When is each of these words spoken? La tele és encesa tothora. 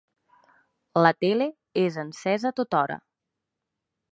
La 1.03 1.11
tele 1.25 1.47
és 1.83 1.99
encesa 2.05 2.53
tothora. 2.61 2.99